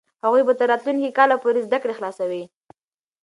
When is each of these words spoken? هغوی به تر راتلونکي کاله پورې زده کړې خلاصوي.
هغوی 0.23 0.43
به 0.47 0.53
تر 0.59 0.67
راتلونکي 0.71 1.09
کاله 1.17 1.35
پورې 1.43 1.65
زده 1.67 1.77
کړې 1.81 1.93
خلاصوي. 1.99 2.43